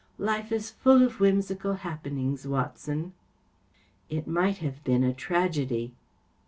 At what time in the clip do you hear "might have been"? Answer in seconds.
4.27-5.13